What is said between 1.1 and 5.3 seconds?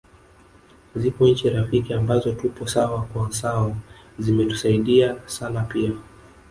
Nchi rafiki ambazo tupo sawa kwa sawa zimetusaidia